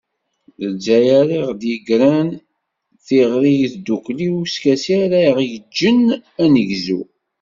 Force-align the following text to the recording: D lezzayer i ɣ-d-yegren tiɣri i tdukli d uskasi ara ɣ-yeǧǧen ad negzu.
D 0.57 0.59
lezzayer 0.73 1.25
i 1.37 1.39
ɣ-d-yegren 1.47 2.29
tiɣri 3.05 3.53
i 3.65 3.67
tdukli 3.73 4.27
d 4.33 4.35
uskasi 4.41 4.93
ara 5.03 5.21
ɣ-yeǧǧen 5.35 5.99
ad 6.43 6.49
negzu. 6.53 7.01